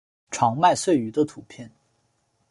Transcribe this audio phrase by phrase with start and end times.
[0.31, 1.71] 长麦穗鱼的图片